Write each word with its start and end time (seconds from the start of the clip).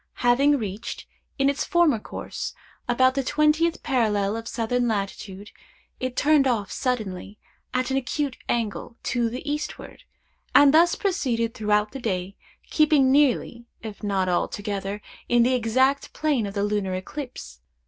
Having 0.25 0.57
reached, 0.57 1.05
in 1.37 1.47
its 1.47 1.63
former 1.63 1.99
course, 1.99 2.55
about 2.89 3.13
the 3.13 3.23
twentieth 3.23 3.83
parallel 3.83 4.35
of 4.35 4.47
southern 4.47 4.87
latitude, 4.87 5.51
it 5.99 6.15
turned 6.15 6.47
off 6.47 6.71
suddenly, 6.71 7.37
at 7.71 7.91
an 7.91 7.97
acute 7.97 8.35
angle, 8.49 8.97
to 9.03 9.29
the 9.29 9.47
eastward, 9.47 10.01
and 10.55 10.73
thus 10.73 10.95
proceeded 10.95 11.53
throughout 11.53 11.91
the 11.91 11.99
day, 11.99 12.35
keeping 12.71 13.11
nearly, 13.11 13.67
if 13.83 14.01
not 14.01 14.27
altogether, 14.27 15.03
in 15.29 15.43
the 15.43 15.53
exact 15.53 16.13
plane 16.13 16.47
of 16.47 16.55
the 16.55 16.63
lunar 16.63 16.95
ellipse. 16.99 17.59